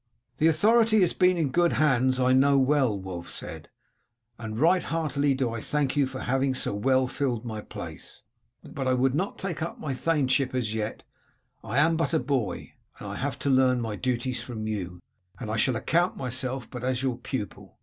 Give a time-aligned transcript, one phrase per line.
[0.37, 3.69] "The authority has been in good hands, I know well," Wulf said,
[4.39, 8.23] "and right heartily do I thank you for having so well filled my place;
[8.63, 11.03] but I would not take up my thaneship as yet
[11.63, 15.01] I am but a boy, and have to learn my duties from you,
[15.39, 17.77] and shall account myself but as your pupil.